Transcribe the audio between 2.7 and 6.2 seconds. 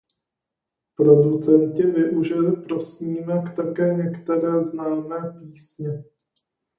snímek také některé známé písně.